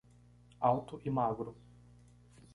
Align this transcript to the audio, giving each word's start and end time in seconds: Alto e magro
Alto 0.59 0.99
e 1.03 1.11
magro 1.11 1.55